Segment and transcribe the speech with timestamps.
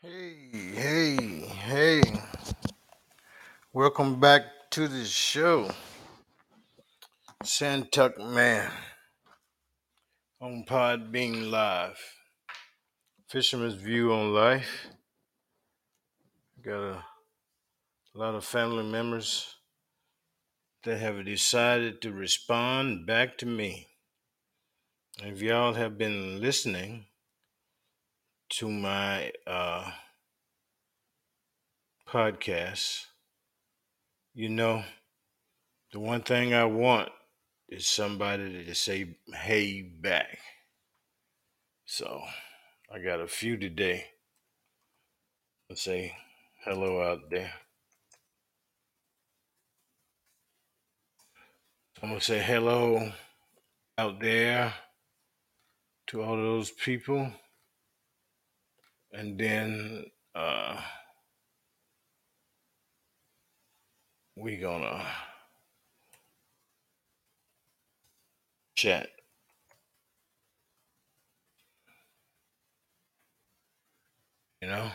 [0.00, 0.36] Hey,
[0.76, 2.00] hey, hey.
[3.72, 5.72] Welcome back to the show.
[7.42, 8.70] Santuck Man
[10.40, 11.98] on Podbean Live.
[13.28, 14.86] Fisherman's View on Life.
[16.62, 17.04] Got a
[18.14, 19.56] lot of family members
[20.84, 23.88] that have decided to respond back to me.
[25.24, 27.07] If y'all have been listening
[28.50, 29.90] to my uh,
[32.08, 33.06] podcast,
[34.34, 34.84] you know
[35.92, 37.08] the one thing I want
[37.68, 40.38] is somebody to say hey back.
[41.86, 42.22] So
[42.92, 44.04] I got a few today.
[45.68, 46.14] Let's say
[46.64, 47.52] hello out there.
[52.02, 53.12] I'm gonna say hello
[53.96, 54.72] out there
[56.08, 57.32] to all those people,
[59.12, 60.80] and then uh,
[64.36, 65.04] we gonna
[68.74, 69.08] chat.
[74.60, 74.90] You know,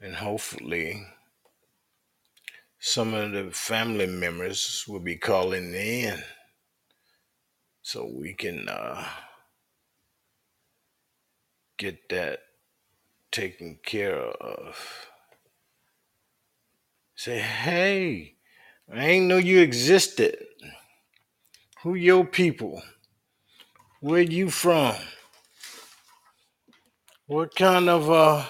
[0.00, 1.04] and hopefully
[2.78, 6.22] some of the family members will be calling in
[7.82, 9.04] so we can uh,
[11.78, 12.38] get that
[13.30, 14.76] taken care of.
[17.16, 18.36] Say, hey,
[18.92, 20.36] I ain't know you existed.
[21.82, 22.82] Who your people?
[24.00, 24.94] Where you from?
[27.26, 28.44] What kind of uh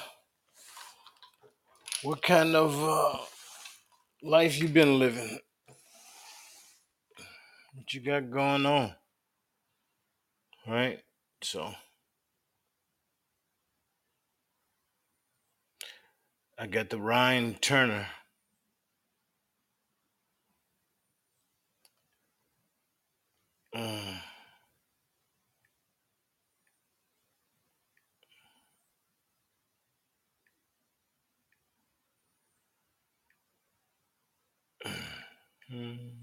[2.02, 3.18] what kind of uh
[4.22, 5.40] life you been living?
[7.74, 8.94] What you got going on?
[10.66, 11.00] Right?
[11.42, 11.72] So
[16.58, 18.08] I got the Ryan Turner.
[23.74, 24.20] Mm,
[35.72, 36.17] mm.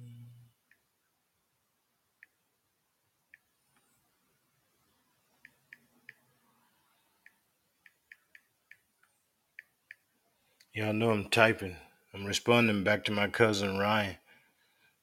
[10.76, 11.78] Y'all know I'm typing.
[12.14, 14.18] I'm responding back to my cousin Ryan.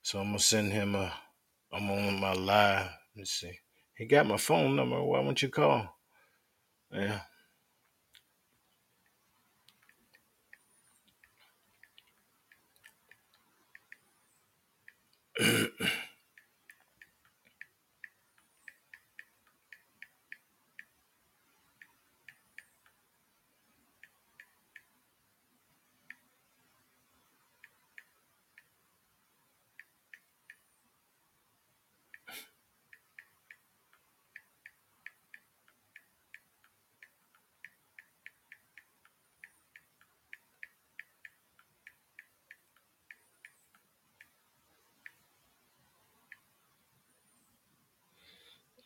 [0.02, 1.10] So I'm gonna send him a
[1.72, 2.90] I'm on my live.
[3.16, 3.58] Let's see.
[3.96, 5.02] He got my phone number.
[5.02, 5.96] Why won't you call?
[6.92, 7.20] Yeah.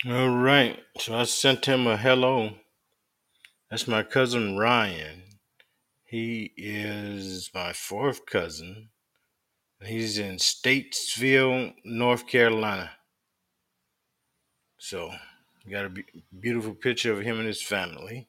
[0.09, 0.79] All right.
[1.01, 2.53] So I sent him a hello.
[3.69, 5.23] That's my cousin Ryan.
[6.05, 8.91] He is my fourth cousin.
[9.85, 12.93] He's in Statesville, North Carolina.
[14.79, 15.11] So,
[15.69, 16.05] got a be-
[16.39, 18.29] beautiful picture of him and his family.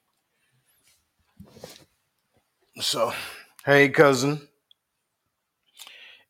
[2.79, 3.13] So,
[3.65, 4.47] hey, cousin.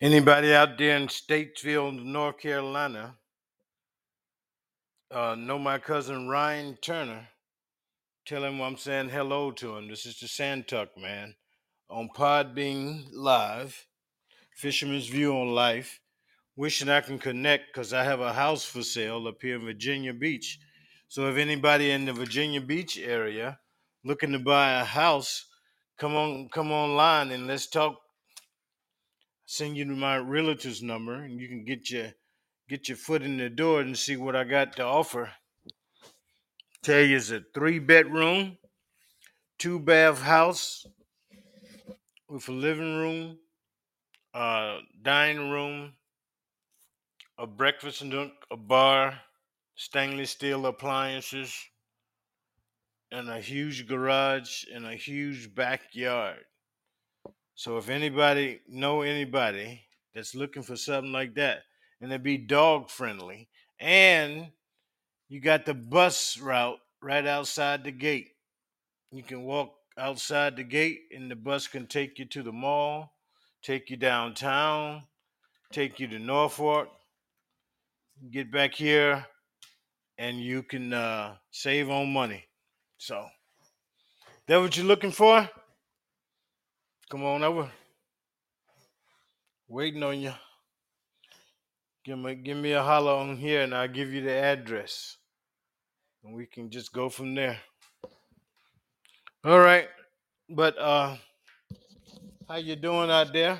[0.01, 3.15] Anybody out there in Statesville, North Carolina,
[5.11, 7.29] uh, know my cousin Ryan Turner?
[8.25, 9.87] Tell him I'm saying hello to him.
[9.87, 11.35] This is the Santuck man
[11.89, 13.85] on Podbean Live,
[14.55, 15.99] Fisherman's View on Life.
[16.57, 20.13] Wishing I can connect because I have a house for sale up here in Virginia
[20.13, 20.59] Beach.
[21.07, 23.59] So if anybody in the Virginia Beach area
[24.03, 25.45] looking to buy a house,
[25.97, 28.01] come on, come online and let's talk.
[29.45, 32.11] Send you my realtor's number and you can get your
[32.67, 35.31] get your foot in the door and see what I got to offer.
[36.83, 38.57] Tell you it's a three bedroom,
[39.57, 40.85] two bath house
[42.29, 43.39] with a living room,
[44.33, 45.93] a dining room,
[47.37, 49.21] a breakfast nook, a bar,
[49.75, 51.53] stainless steel appliances,
[53.11, 56.43] and a huge garage and a huge backyard.
[57.55, 61.63] So if anybody know anybody that's looking for something like that,
[62.01, 63.49] and it be dog friendly,
[63.79, 64.47] and
[65.29, 68.29] you got the bus route right outside the gate.
[69.11, 73.13] You can walk outside the gate, and the bus can take you to the mall,
[73.61, 75.03] take you downtown,
[75.71, 76.89] take you to Norfolk,
[78.31, 79.25] get back here,
[80.17, 82.43] and you can uh, save on money.
[82.97, 83.25] So,
[84.47, 85.49] that what you're looking for?
[87.09, 87.69] Come on over.
[89.67, 90.33] Waiting on you.
[92.07, 95.17] Give me, give me a holler on here, and I'll give you the address,
[96.23, 97.59] and we can just go from there.
[99.43, 99.89] All right,
[100.47, 101.17] but uh,
[102.47, 103.59] how you doing out there?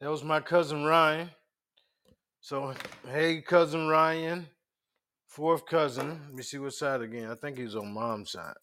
[0.00, 1.30] That was my cousin Ryan.
[2.40, 2.72] So,
[3.10, 4.46] hey, cousin Ryan,
[5.26, 6.20] fourth cousin.
[6.26, 7.32] Let me see what side again.
[7.32, 8.54] I think he's on mom's side.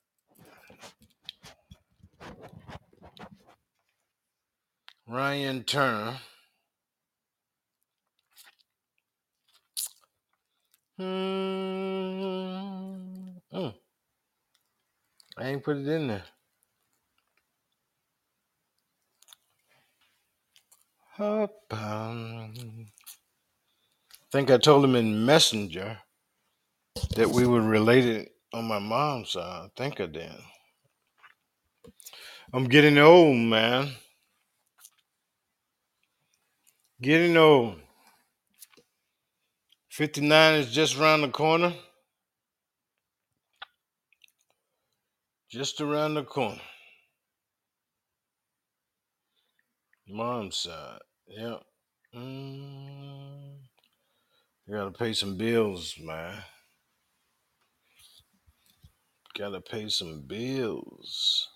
[5.05, 6.19] Ryan Turner.
[10.97, 11.03] Hmm.
[13.53, 13.73] Mm.
[15.37, 16.23] I ain't put it in there.
[21.17, 22.53] Up, um,
[24.31, 25.97] think I told him in Messenger
[27.15, 29.41] that we were related on my mom's side.
[29.41, 30.29] I think I did.
[32.53, 33.89] I'm getting old, man.
[37.01, 37.79] Getting old.
[39.89, 41.73] 59 is just around the corner.
[45.49, 46.59] Just around the corner.
[50.07, 50.99] Mom's side.
[51.27, 51.61] Yep.
[52.15, 53.57] Mm,
[54.69, 56.43] gotta pay some bills, man.
[59.37, 61.49] Gotta pay some bills.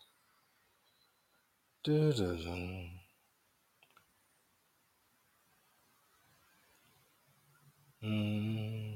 [1.83, 2.89] Doo-doo-doo.
[8.03, 8.95] Mm.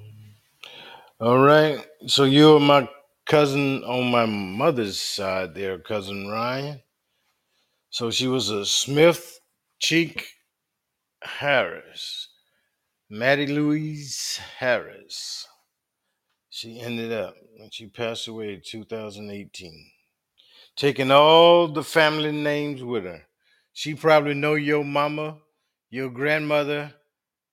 [1.20, 1.86] All right.
[2.08, 2.88] So you're my
[3.34, 6.80] cousin on my mother's side there, cousin Ryan.
[7.90, 9.40] So she was a Smith
[9.80, 10.28] Cheek
[11.24, 12.30] Harris.
[13.10, 15.48] Maddie Louise Harris.
[16.52, 19.92] She ended up and she passed away in 2018.
[20.76, 23.24] Taking all the family names with her.
[23.74, 25.40] She probably know your mama,
[25.90, 26.94] your grandmother,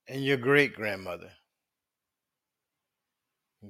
[0.06, 1.31] and your great grandmother.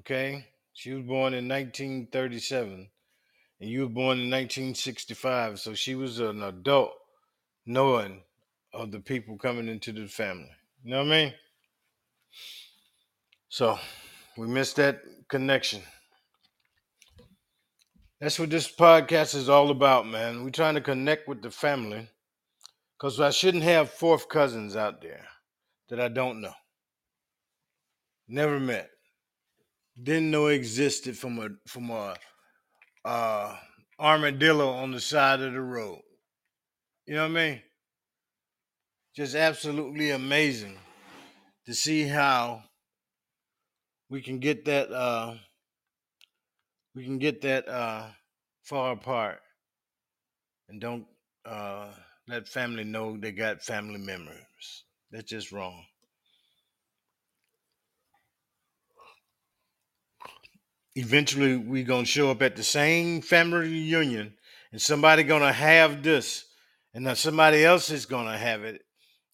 [0.00, 0.49] Okay?
[0.72, 2.88] She was born in 1937
[3.60, 5.60] and you were born in 1965.
[5.60, 6.92] So she was an adult
[7.66, 8.22] knowing
[8.72, 10.50] of the people coming into the family.
[10.82, 11.34] You know what I mean?
[13.48, 13.78] So
[14.36, 15.82] we missed that connection.
[18.20, 20.44] That's what this podcast is all about, man.
[20.44, 22.08] We're trying to connect with the family
[22.96, 25.26] because I shouldn't have fourth cousins out there
[25.88, 26.52] that I don't know,
[28.28, 28.90] never met,
[30.02, 32.16] didn't know existed from a from a
[33.04, 33.56] uh,
[33.98, 36.00] armadillo on the side of the road.
[37.06, 37.62] You know what I mean?
[39.16, 40.78] Just absolutely amazing
[41.66, 42.62] to see how
[44.08, 45.34] we can get that uh,
[46.94, 48.06] we can get that uh,
[48.62, 49.40] far apart
[50.68, 51.06] and don't
[51.44, 51.88] uh,
[52.28, 54.84] let family know they got family members.
[55.10, 55.84] That's just wrong.
[60.96, 64.34] Eventually, we're gonna show up at the same family reunion,
[64.72, 66.46] and somebody gonna have this,
[66.92, 68.82] and then somebody else is gonna have it,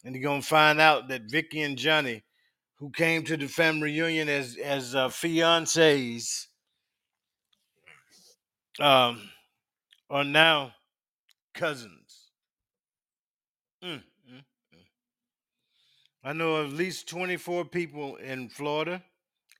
[0.03, 2.23] and you're gonna find out that Vicky and Johnny,
[2.75, 6.45] who came to the family reunion as as uh, fiancés,
[8.79, 9.29] um,
[10.11, 10.73] are now
[11.55, 12.29] cousins.
[13.83, 14.43] Mm, mm,
[14.75, 14.85] mm.
[16.23, 19.03] I know at least 24 people in Florida,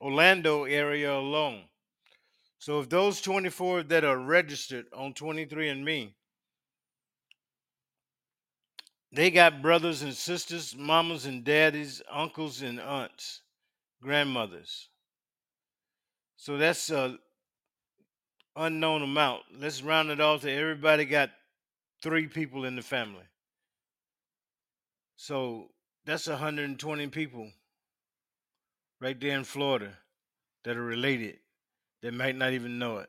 [0.00, 1.64] Orlando area alone.
[2.58, 6.12] So if those 24 that are registered on 23andMe,
[9.12, 13.42] they got brothers and sisters, mamas and daddies, uncles and aunts,
[14.02, 14.88] grandmothers.
[16.36, 17.18] So that's a
[18.56, 19.42] unknown amount.
[19.56, 21.30] Let's round it off to everybody got
[22.02, 23.24] three people in the family.
[25.16, 25.70] So
[26.04, 27.50] that's 120 people
[29.00, 29.92] right there in Florida
[30.64, 31.38] that are related
[32.02, 33.08] that might not even know it.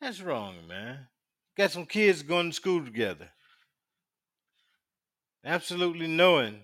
[0.00, 1.08] That's wrong, man.
[1.56, 3.28] Got some kids going to school together,
[5.44, 6.60] absolutely knowing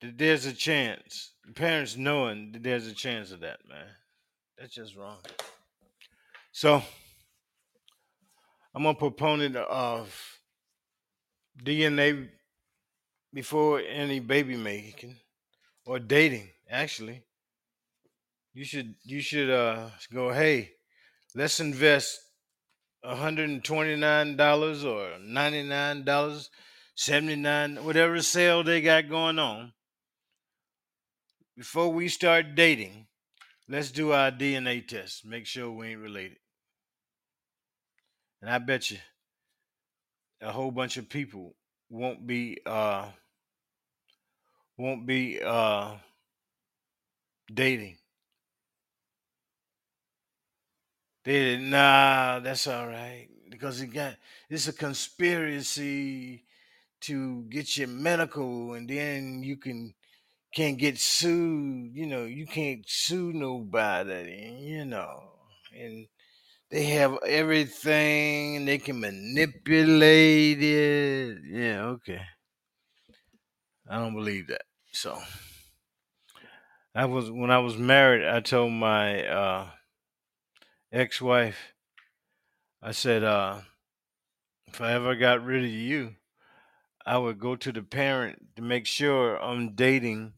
[0.00, 1.32] that there's a chance.
[1.54, 3.86] Parents knowing that there's a chance of that, man.
[4.58, 5.18] That's just wrong.
[6.52, 6.82] So
[8.74, 10.16] I'm a proponent of
[11.62, 12.28] DNA
[13.32, 15.16] before any baby making
[15.84, 16.48] or dating.
[16.70, 17.22] Actually,
[18.54, 20.32] you should you should uh go.
[20.32, 20.70] Hey,
[21.34, 22.20] let's invest
[23.04, 26.48] $129 or $99,
[26.94, 29.72] 79 whatever sale they got going on,
[31.56, 33.06] before we start dating,
[33.68, 35.26] let's do our DNA test.
[35.26, 36.38] Make sure we ain't related.
[38.40, 38.98] And I bet you
[40.40, 41.54] a whole bunch of people
[41.90, 43.06] won't be uh
[44.76, 45.94] won't be uh
[47.52, 47.96] dating.
[51.24, 53.28] They did, nah, that's all right.
[53.48, 54.16] Because it got
[54.50, 56.44] it's a conspiracy
[57.02, 59.94] to get your medical and then you can
[60.54, 65.32] can't get sued, you know, you can't sue nobody, you know.
[65.74, 66.08] And
[66.70, 71.38] they have everything and they can manipulate it.
[71.46, 72.22] Yeah, okay.
[73.88, 74.62] I don't believe that.
[74.92, 75.18] So
[76.94, 79.70] I was when I was married, I told my uh
[80.94, 81.74] ex-wife,
[82.80, 83.62] I said, uh,
[84.68, 86.14] if I ever got rid of you,
[87.04, 90.34] I would go to the parent to make sure I'm dating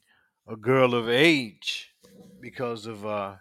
[0.49, 1.93] a girl of age
[2.41, 3.37] because of uh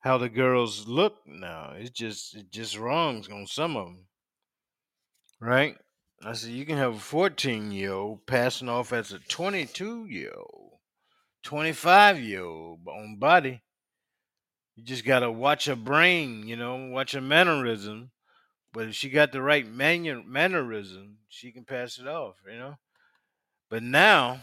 [0.00, 1.72] how the girls look now.
[1.76, 4.06] It's just it's just wrong on some of them,
[5.40, 5.76] right?
[6.22, 10.32] I said you can have a 14 year old passing off as a 22 year
[10.36, 10.78] old,
[11.42, 13.63] 25 year old on body.
[14.76, 18.10] You just gotta watch her brain, you know, watch her mannerism.
[18.72, 22.76] But if she got the right manu- mannerism, she can pass it off, you know.
[23.70, 24.40] But now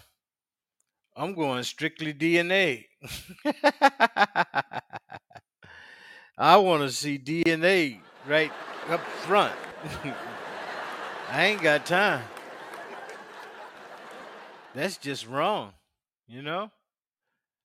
[1.15, 2.85] I'm going strictly DNA.
[6.37, 8.51] I want to see DNA right
[8.87, 9.53] up front.
[11.29, 12.23] I ain't got time.
[14.73, 15.73] That's just wrong,
[16.27, 16.71] you know.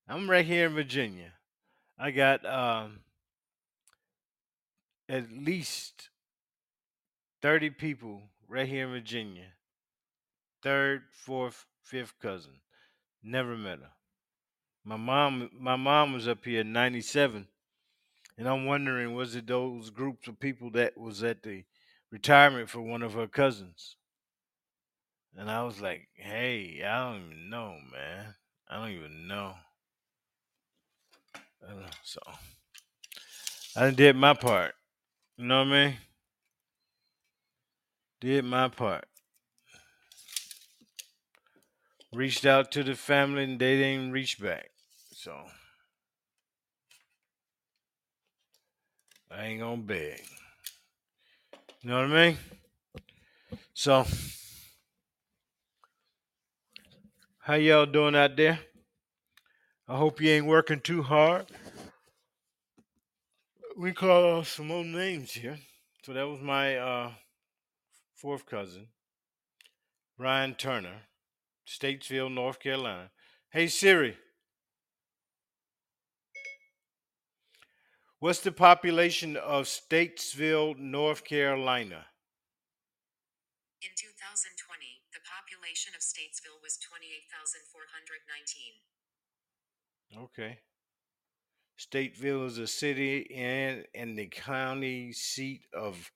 [0.09, 1.33] I'm right here in Virginia.
[1.99, 3.01] I got um,
[5.09, 6.11] at least
[7.43, 9.47] 30 people right here in Virginia.
[10.63, 12.61] Third, fourth, fifth cousin.
[13.23, 13.91] Never met her.
[14.85, 17.49] My mom my mom was up here in 97
[18.39, 21.65] and I'm wondering was it those groups of people that was at the
[22.11, 23.97] retirement for one of her cousins.
[25.37, 28.35] And I was like, "Hey, I don't even know, man.
[28.69, 29.55] I don't even know."
[32.03, 32.21] So
[33.77, 34.75] I did my part.
[35.37, 35.97] You know what I mean?
[38.21, 39.05] Did my part.
[42.13, 44.71] Reached out to the family and they didn't reach back.
[45.13, 45.35] So
[49.31, 50.23] I ain't gonna beg.
[51.83, 52.39] You know what I mean?
[53.75, 54.07] So
[57.41, 58.61] how y'all doing out there?
[59.89, 61.47] I hope you ain't working too hard.
[63.77, 65.59] We call some old names here.
[66.03, 67.13] So that was my uh,
[68.15, 68.89] fourth cousin,
[70.19, 71.03] Ryan Turner,
[71.69, 73.11] Statesville, North Carolina.
[73.51, 74.17] Hey Siri,
[78.19, 82.07] what's the population of Statesville, North Carolina?
[83.83, 88.83] In 2020, the population of Statesville was 28,419.
[90.15, 90.59] Okay.
[91.79, 96.11] Statesville is a city and and the county seat of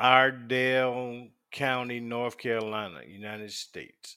[0.00, 4.16] Iredell County, North Carolina, United States,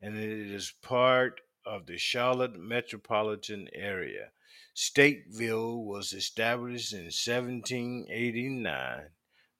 [0.00, 4.30] and it is part of the Charlotte metropolitan area.
[4.76, 9.10] Statesville was established in 1789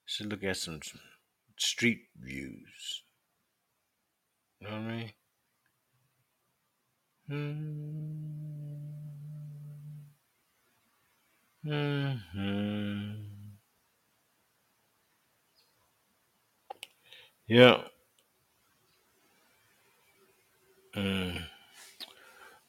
[0.06, 0.80] Should look at some
[1.58, 3.04] street views.
[4.60, 5.14] You know what I mean?
[7.28, 8.79] Hmm.
[11.70, 13.14] Hmm
[17.48, 17.84] Yeah.
[20.96, 21.44] Mm.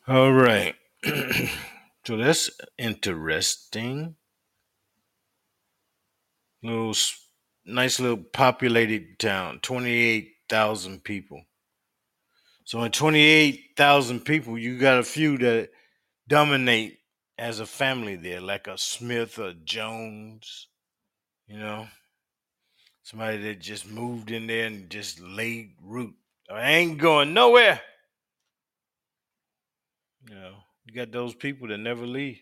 [0.07, 0.75] All right.
[2.07, 4.17] so that's interesting.
[6.63, 6.95] Little
[7.65, 11.45] nice little populated town, 28,000 people.
[12.65, 15.71] So in 28,000 people, you got a few that
[16.29, 17.00] dominate
[17.41, 20.69] as a family there, like a Smith or Jones,
[21.49, 21.89] you know.
[23.03, 26.15] Somebody that just moved in there and just laid root.
[26.53, 27.81] I ain't going nowhere.
[30.29, 30.55] You know,
[30.85, 32.41] you got those people that never leave.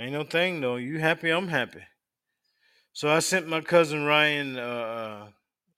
[0.00, 0.76] Ain't no thing though.
[0.76, 1.28] You happy?
[1.28, 1.82] I'm happy.
[2.94, 5.26] So I sent my cousin Ryan uh, uh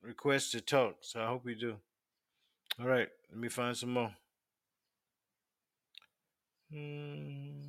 [0.02, 0.98] request to talk.
[1.00, 1.76] So I hope you do.
[2.78, 4.12] All right, let me find some more.
[6.70, 7.60] Hmm.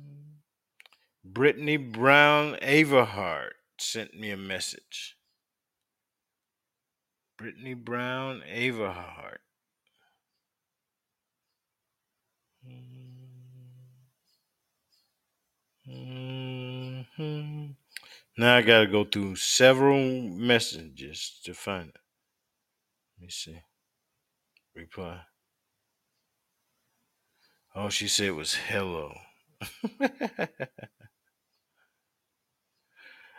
[1.24, 5.16] Brittany Brown Averhart sent me a message.
[7.36, 9.38] Brittany Brown Averhart.
[15.84, 17.70] hmm
[18.38, 21.96] Now I gotta go through several messages to find it.
[23.18, 23.62] Let me see.
[24.74, 25.22] Reply.
[27.74, 29.14] Oh, she said it was hello.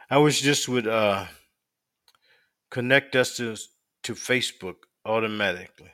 [0.10, 1.26] I wish this would uh
[2.70, 3.56] connect us to
[4.04, 4.76] to Facebook
[5.06, 5.92] automatically.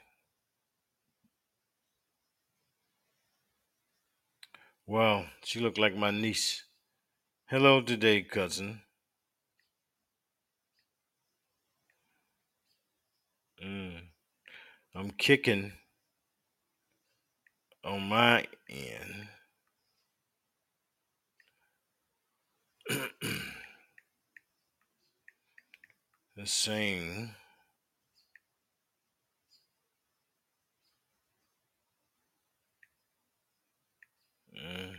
[4.86, 6.66] Wow, she looked like my niece.
[7.48, 8.84] Hello today, cousin.
[13.64, 14.10] Mm.
[14.96, 15.74] I'm kicking
[17.90, 19.28] on my end.
[26.36, 27.36] the same.
[34.56, 34.96] Mm.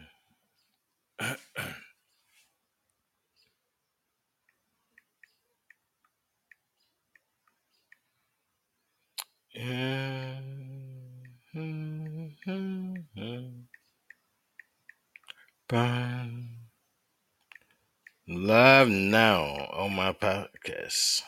[18.32, 21.22] Live now on my podcast.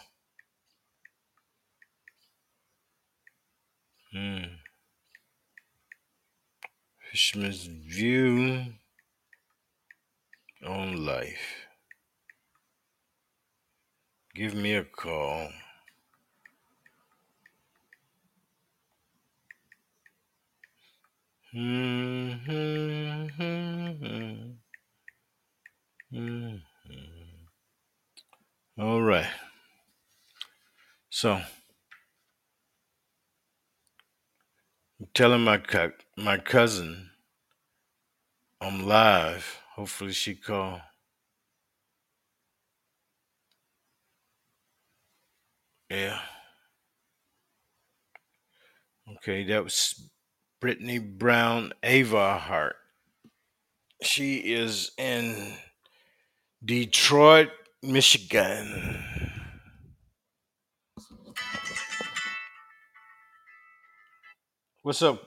[4.12, 4.44] Hmm.
[7.10, 8.72] Fisherman's view
[10.66, 11.68] on life.
[14.34, 15.50] Give me a call.
[21.52, 23.26] Hmm, hmm,
[26.10, 26.56] hmm,
[28.78, 29.30] All right.
[31.10, 31.44] So, I'm
[35.14, 37.10] telling my co- my cousin
[38.62, 39.60] I'm live.
[39.74, 40.80] Hopefully she call.
[45.90, 46.18] Yeah.
[49.16, 50.10] Okay, that was
[50.60, 52.74] Brittany Brown Averhart.
[54.02, 55.54] She is in
[56.64, 57.50] Detroit,
[57.82, 59.04] Michigan.
[64.82, 65.20] What's up,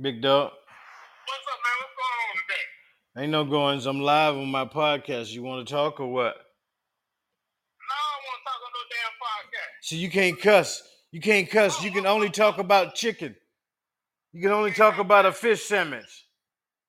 [0.00, 0.50] big dog?
[0.50, 1.72] What's up, man?
[1.80, 3.22] What's going on today?
[3.22, 3.86] Ain't no goings.
[3.86, 5.32] I'm live on my podcast.
[5.32, 6.34] You want to talk or what?
[6.34, 9.72] No, I don't want to talk on no damn podcast.
[9.80, 10.82] See, you can't cuss.
[11.12, 11.82] You can't cuss.
[11.82, 13.34] You can only talk about chicken.
[14.34, 16.26] You can only talk about a fish sandwich.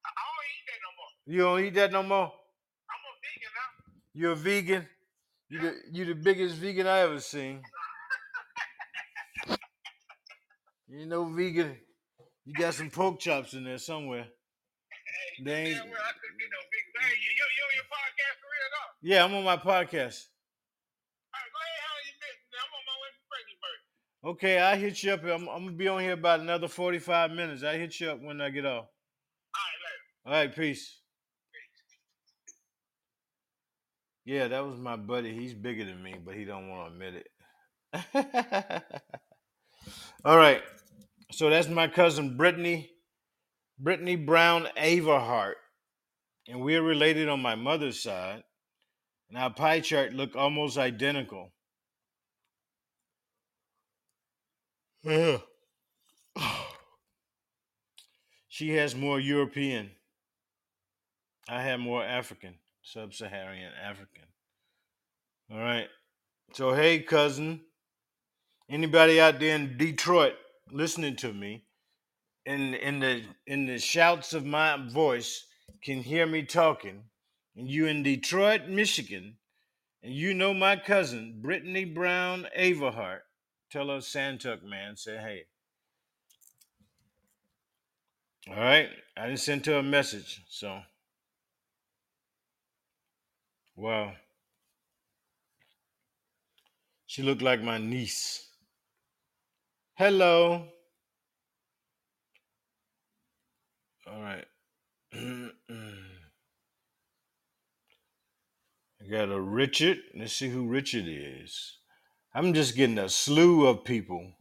[0.06, 1.08] I I don't eat that no more.
[1.26, 2.26] You don't eat that no more.
[2.90, 3.70] I'm a vegan now.
[4.14, 4.88] You're a vegan.
[5.54, 7.62] You the you the biggest vegan I ever seen.
[10.88, 11.78] You know vegan.
[12.46, 14.24] You got some pork chops in there somewhere.
[14.24, 17.06] Hey, They ain't- damn well, I couldn't get no vegan.
[17.06, 18.90] Hey, you, you, you on your podcast for real, though?
[19.04, 20.26] Yeah, I'm on my podcast.
[21.30, 22.58] All right, go ahead, your business.
[22.58, 24.30] I'm on my way to.
[24.34, 25.24] Okay, I hit you up.
[25.24, 27.64] I'm, I'm gonna be on here about another 45 minutes.
[27.64, 28.86] I hit you up when I get off.
[28.86, 30.02] All right, later.
[30.26, 31.03] All right, peace.
[34.26, 35.34] Yeah, that was my buddy.
[35.34, 38.84] He's bigger than me, but he don't want to admit it.
[40.26, 40.62] All right.
[41.32, 42.90] So that's my cousin Brittany,
[43.80, 45.56] Brittany Brown Averhart,
[46.48, 48.44] and we're related on my mother's side.
[49.30, 51.52] And our pie chart look almost identical.
[55.04, 55.38] Yeah.
[58.48, 59.90] She has more European.
[61.50, 64.24] I have more African, sub-Saharan African.
[65.52, 65.88] All right.
[66.54, 67.62] So hey, cousin,
[68.70, 70.34] anybody out there in Detroit
[70.72, 71.64] listening to me,
[72.46, 75.46] in in the in the shouts of my voice,
[75.84, 77.04] can hear me talking,
[77.56, 79.38] and you in Detroit, Michigan,
[80.02, 83.22] and you know my cousin Brittany Brown Averhart,
[83.72, 85.44] tell her Santuck man say hey.
[88.50, 90.82] All right, I just sent her a message, so
[93.76, 94.14] wow.
[97.06, 98.48] She looked like my niece.
[99.96, 100.66] Hello.
[104.08, 104.46] All right.
[105.14, 105.52] I
[109.10, 110.00] got a Richard.
[110.18, 111.78] Let's see who Richard is.
[112.34, 114.34] I'm just getting a slew of people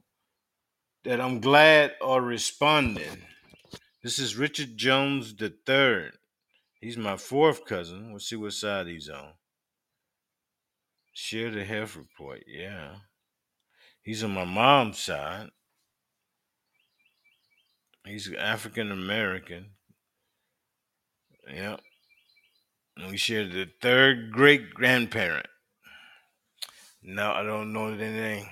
[1.05, 3.23] that I'm glad are responding.
[4.03, 6.13] This is Richard Jones the third.
[6.83, 8.11] He's my fourth cousin.
[8.11, 9.35] We'll see what side he's on.
[11.13, 12.43] Share the health report.
[12.49, 12.97] Yeah.
[14.03, 15.51] He's on my mom's side.
[18.05, 19.67] He's African American.
[21.49, 21.81] Yep.
[22.97, 25.47] And we share the third great grandparent.
[27.01, 28.47] No, I don't know the name.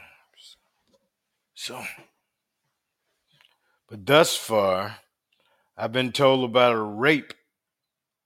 [1.55, 1.83] So,
[3.89, 4.99] but thus far,
[5.77, 7.35] I've been told about a rape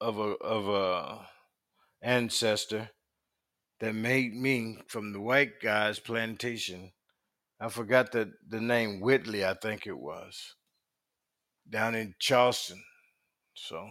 [0.05, 1.27] of a of a
[2.03, 2.91] ancestor
[3.81, 6.93] that made me from the white guy's plantation.
[7.59, 10.57] I forgot the, the name Whitley, I think it was,
[11.69, 12.83] down in Charleston.
[13.55, 13.89] So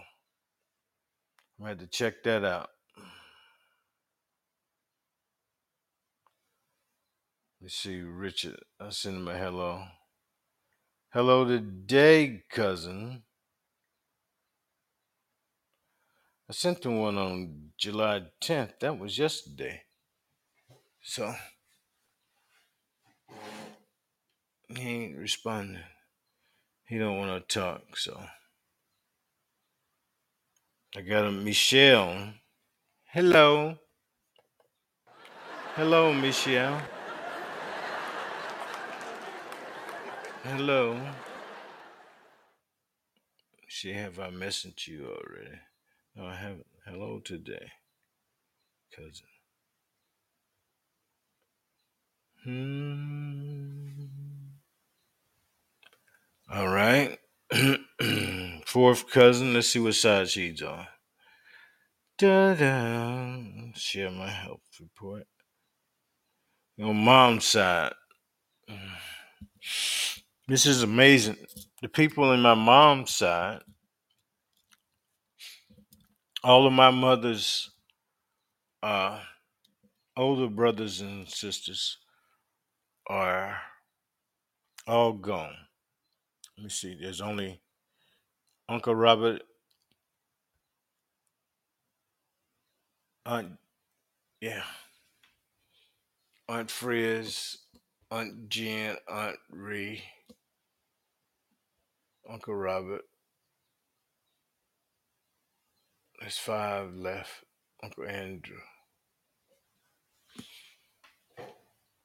[1.63, 2.69] I had to check that out.
[7.59, 8.59] Let's see, Richard.
[8.79, 9.83] I send him a hello.
[11.11, 13.23] Hello today, cousin.
[16.53, 18.73] I sent him one on July 10th.
[18.79, 19.81] That was yesterday.
[21.01, 21.33] So
[24.67, 25.81] he ain't responding.
[26.85, 27.97] He don't want to talk.
[27.97, 28.21] So
[30.95, 32.35] I got a Michelle.
[33.05, 33.79] Hello.
[35.73, 36.79] Hello, Michelle.
[40.43, 41.01] Hello.
[43.67, 45.57] She have I messaged you already?
[46.15, 46.67] No, I haven't.
[46.85, 47.71] Hello today,
[48.95, 49.27] cousin.
[52.43, 54.03] Hmm.
[56.53, 57.17] All right.
[58.65, 59.53] Fourth cousin.
[59.53, 60.85] Let's see what side she's on.
[62.19, 63.37] Da da.
[63.75, 65.23] Share my health report.
[66.77, 67.93] Your mom's side.
[70.47, 71.37] This is amazing.
[71.81, 73.61] The people in my mom's side,
[76.43, 77.69] all of my mother's
[78.81, 79.19] uh,
[80.17, 81.97] older brothers and sisters
[83.07, 83.57] are
[84.85, 85.55] all gone.
[86.57, 86.97] Let me see.
[86.99, 87.61] There's only
[88.67, 89.41] Uncle Robert,
[93.25, 93.53] Aunt,
[94.41, 94.63] yeah,
[96.49, 97.57] Aunt Friz,
[98.11, 100.03] Aunt Jen, Aunt Ree,
[102.29, 103.01] Uncle Robert.
[106.23, 107.43] There's five left.
[107.83, 108.61] Uncle Andrew.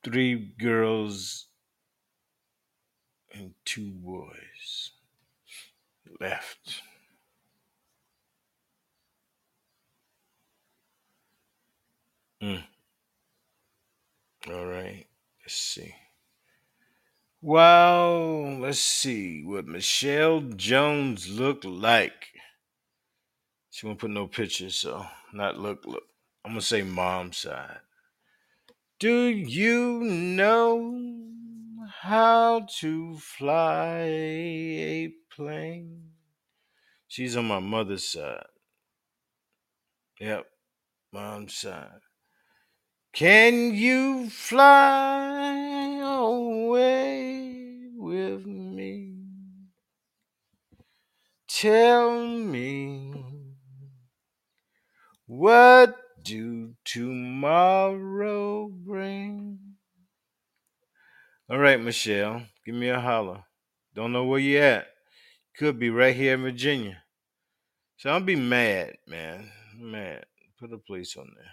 [0.03, 1.47] Three girls
[3.33, 4.91] and two boys
[6.21, 6.83] left.
[12.43, 12.65] Mm.
[14.51, 15.07] All right.
[15.45, 15.95] Let's see.
[17.41, 22.33] Well, Let's see what Michelle Jones looked like.
[23.71, 25.85] She won't put no pictures, so not look.
[25.87, 26.05] Look.
[26.45, 27.81] I'm gonna say mom side.
[28.99, 31.01] Do you know
[32.01, 36.11] how to fly a plane?
[37.07, 38.47] She's on my mother's side.
[40.21, 40.47] Yep,
[41.13, 42.01] mom's side.
[43.13, 49.15] Can you fly away with me?
[51.47, 53.38] Tell me
[55.29, 59.59] what do tomorrow bring?
[61.51, 63.45] All right, Michelle, give me a holler.
[63.95, 64.87] Don't know where you at.
[65.57, 67.03] Could be right here in Virginia.
[67.99, 69.51] So I'll be mad, man.
[69.79, 70.25] Mad.
[70.59, 71.53] Put a place on there.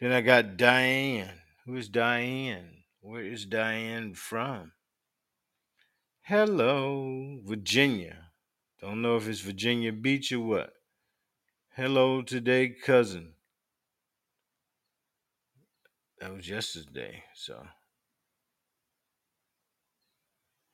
[0.00, 1.40] Then I got Diane.
[1.64, 2.82] Who's Diane?
[3.00, 4.72] Where is Diane from?
[6.22, 8.30] Hello, Virginia.
[8.80, 10.72] Don't know if it's Virginia Beach or what.
[11.74, 13.32] Hello today, cousin.
[16.20, 17.66] That was yesterday, so.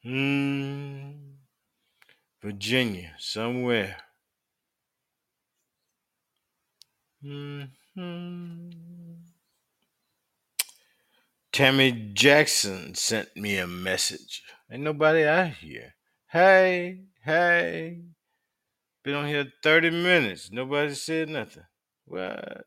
[0.02, 1.10] Hmm.
[2.42, 3.94] Virginia, somewhere.
[7.22, 7.62] Hmm.
[11.52, 14.42] Tammy Jackson sent me a message.
[14.68, 15.94] Ain't nobody out here.
[16.26, 18.00] Hey, hey.
[19.04, 20.50] Been on here 30 minutes.
[20.52, 21.64] Nobody said nothing.
[22.04, 22.66] What?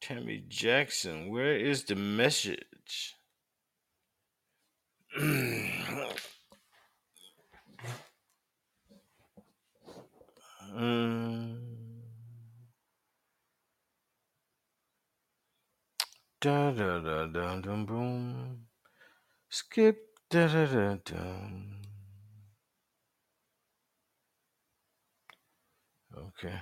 [0.00, 3.14] Tammy Jackson, where is the message?
[5.18, 6.12] Mm,
[16.42, 18.66] da da da da dum boom.
[19.48, 19.96] Skip
[20.28, 21.83] da da da dum.
[26.16, 26.54] Okay.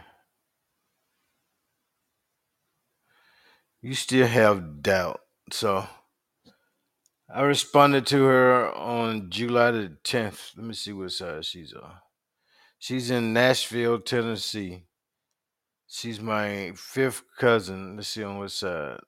[3.81, 5.21] You still have doubt.
[5.51, 5.87] So
[7.29, 10.57] I responded to her on July the 10th.
[10.57, 11.93] Let me see what side she's on.
[12.79, 14.85] She's in Nashville, Tennessee.
[15.87, 17.97] She's my fifth cousin.
[17.97, 19.01] Let's see on what side.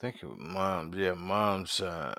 [0.00, 0.94] think mom.
[0.96, 2.14] Yeah, mom's side.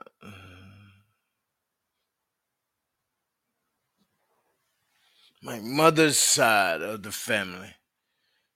[5.41, 7.75] My mother's side of the family.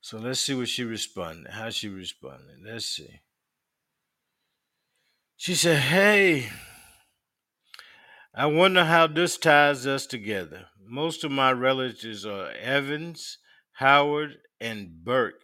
[0.02, 1.52] So let's see what she responded.
[1.52, 2.58] How she responded.
[2.66, 3.22] Let's see.
[5.38, 6.50] She said, Hey,
[8.36, 10.66] I wonder how this ties us together.
[10.86, 13.38] Most of my relatives are Evans,
[13.74, 15.44] Howard, and Burke,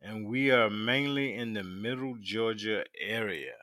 [0.00, 3.54] and we are mainly in the middle Georgia area.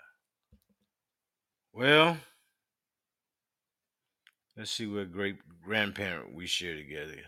[1.73, 2.17] Well,
[4.59, 7.21] let's see what great grandparent we share together.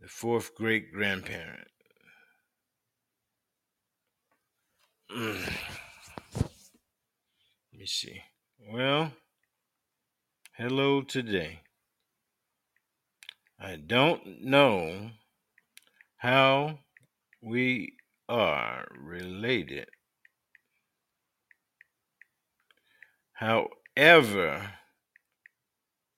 [0.00, 1.68] The fourth great grandparent.
[5.14, 5.50] Let
[7.70, 8.22] me see.
[8.72, 9.12] Well,
[10.56, 11.60] hello today.
[13.60, 15.10] I don't know
[16.16, 16.78] how
[17.42, 17.92] we
[18.26, 19.88] are related.
[23.34, 24.70] However,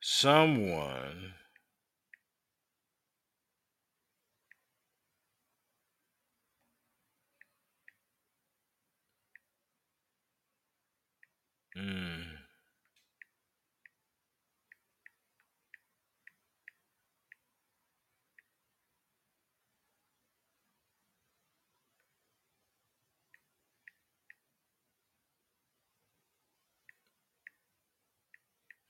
[0.04, 1.32] someone
[11.76, 12.38] mm,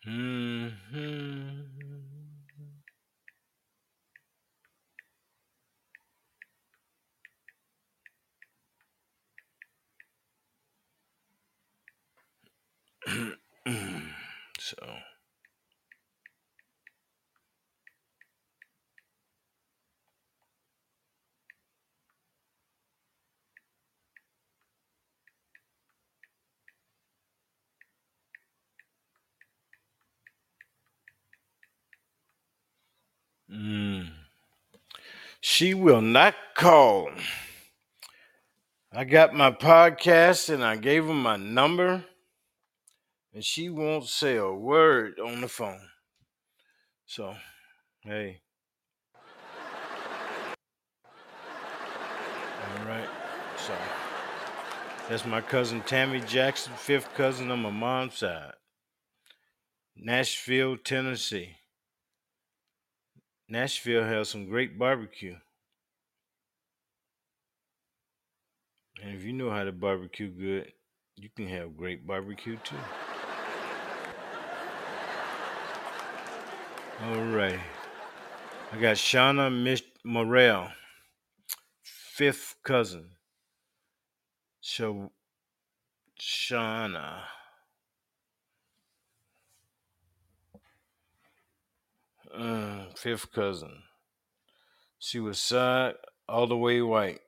[0.06, 0.53] mhm.
[35.46, 37.10] She will not call.
[38.90, 42.02] I got my podcast and I gave her my number,
[43.34, 45.86] and she won't say a word on the phone.
[47.04, 47.34] So,
[48.04, 48.40] hey,
[52.78, 53.08] all right.
[53.58, 53.74] So
[55.10, 58.54] that's my cousin Tammy Jackson, fifth cousin on my mom's side,
[59.94, 61.56] Nashville, Tennessee.
[63.48, 65.36] Nashville has some great barbecue.
[69.02, 70.72] And if you know how to barbecue good,
[71.16, 72.76] you can have great barbecue too.
[77.02, 77.60] All right.
[78.72, 80.72] I got Shauna Mish Morel,
[81.82, 83.10] fifth cousin.
[84.60, 85.12] So
[86.20, 87.24] Shauna.
[92.38, 93.82] Mm, fifth cousin.
[94.98, 95.94] She was side
[96.28, 97.20] all the way white.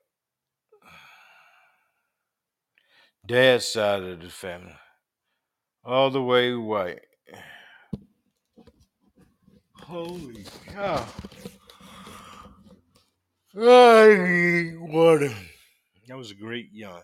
[3.24, 4.74] Dad's side of the family.
[5.84, 7.00] All the way white.
[9.74, 11.06] Holy cow.
[13.56, 15.32] I need water.
[16.08, 17.02] That was a great yawn.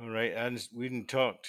[0.00, 1.48] All right, I just, we didn't talked.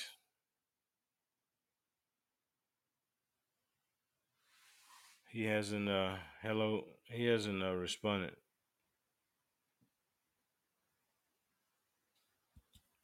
[5.36, 8.38] He hasn't uh hello he hasn't uh, responded.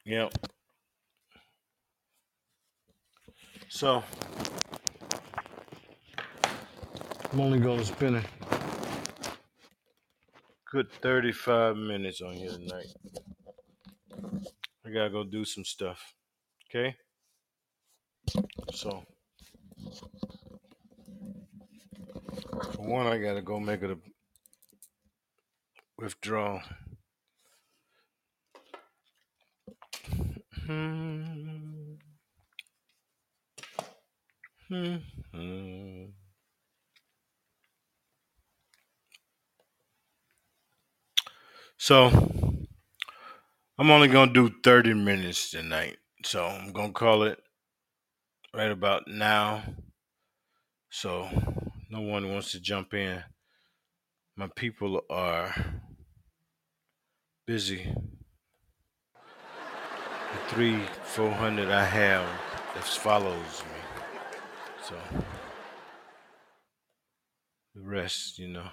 [0.06, 0.32] Yep.
[3.68, 4.02] So
[7.30, 8.24] I'm only gonna spend a
[10.70, 12.86] good 35 minutes on here tonight.
[14.86, 16.14] I gotta go do some stuff.
[16.70, 16.96] Okay?
[18.72, 19.04] So
[22.70, 23.98] for one I gotta go make it a
[25.98, 26.62] withdraw.
[30.66, 31.94] Hmm.
[34.68, 36.06] Hmm.
[41.76, 42.10] So
[43.78, 45.98] I'm only gonna do 30 minutes tonight.
[46.24, 47.42] So I'm gonna call it
[48.54, 49.64] right about now.
[50.90, 51.28] So
[51.92, 53.22] no one wants to jump in.
[54.34, 55.54] My people are
[57.46, 57.94] busy.
[59.14, 62.26] The three, four hundred I have
[62.74, 63.80] that follows me.
[64.88, 64.94] So
[67.74, 68.68] the rest, you know.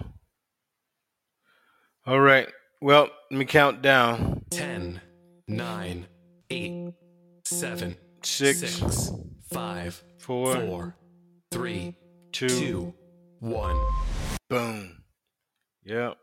[2.06, 2.48] All right.
[2.80, 4.46] Well, let me count down.
[4.50, 4.98] 10,
[5.46, 6.06] 9,
[6.48, 6.94] 8,
[7.44, 9.12] 7, Six, 6,
[9.52, 10.96] 5, four, 4,
[11.52, 11.96] 3,
[12.32, 12.94] two, 2,
[13.40, 13.74] 1.
[14.50, 15.02] boom.
[15.84, 16.20] Yep.